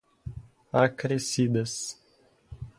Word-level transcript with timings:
acrescidas 0.73 2.01